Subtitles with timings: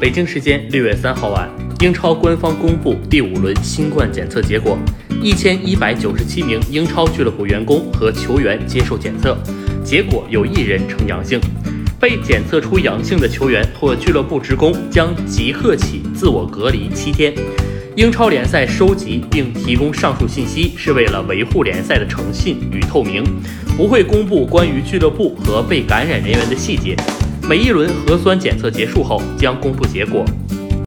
[0.00, 1.46] 北京时间六月三号晚，
[1.80, 4.78] 英超官方公布第五轮新冠检测结果，
[5.22, 9.36] 一千一百九十七名英超俱乐部员工和球员接受检测，
[9.84, 11.38] 结果有一人呈阳性。
[12.00, 17.34] 被检测出阳性的球员或俱乐部职工将即刻起自我隔离七天。
[17.94, 23.22] 英超联赛收集并提供上述信息是为了维护联赛的诚信与透明，
[23.76, 26.96] 不会公布关于俱乐部和被感染人员的细节。
[27.50, 30.24] 每一轮核酸检测结束后将公布结果。